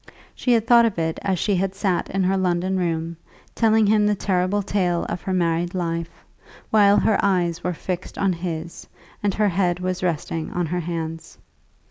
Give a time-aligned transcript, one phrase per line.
[0.33, 3.17] She had thought of it as she had sat in her London room,
[3.53, 6.25] telling him the terrible tale of her married life,
[6.71, 8.87] while her eyes were fixed on his
[9.21, 11.37] and her head was resting on her hands.